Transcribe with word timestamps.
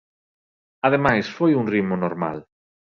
Ademais, 0.87 1.25
foi 1.37 1.51
a 1.53 1.59
un 1.61 1.67
ritmo 1.73 1.95
normal. 2.05 2.37